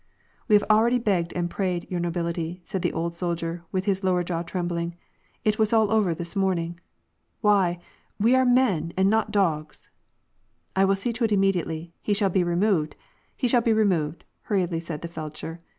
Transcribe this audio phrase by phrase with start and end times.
[0.47, 4.23] We have already begged and prayed, your nobility," said the old soldier, with his lower
[4.23, 4.95] jaw trembling."
[5.45, 6.79] It was all over this morning.
[7.41, 7.77] Why!
[8.19, 9.91] we are men, and not dogs.""
[10.75, 12.95] I will see to it immediately, he shall be removed,
[13.37, 15.59] he shall be removed," hurriedly said the feldsher.